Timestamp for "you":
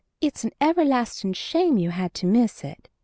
1.77-1.91